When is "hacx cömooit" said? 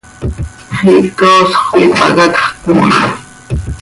2.43-2.99